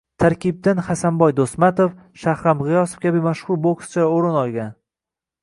Tarkibdan 0.21 0.79
Hasanboy 0.87 1.35
Do‘stmatov, 1.39 1.91
Shahram 2.23 2.65
G‘iyosov 2.71 3.05
kabi 3.05 3.23
mashhur 3.29 3.61
bokschilar 3.69 4.09
o‘rin 4.17 4.41
olgan 4.43 4.75